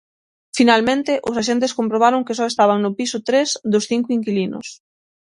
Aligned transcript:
Finalmente 0.57 1.11
os 1.29 1.35
axentes 1.41 1.75
comprobaron 1.79 2.25
que 2.25 2.37
só 2.39 2.45
estaban 2.49 2.79
no 2.81 2.91
piso 2.99 3.17
tres 3.27 3.49
dos 3.71 3.83
cinco 3.91 4.09
inquilinos. 4.17 4.67